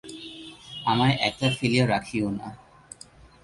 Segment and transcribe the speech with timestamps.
[0.85, 2.47] আমায় একলা ফেলিয়া রাখিয়ো না।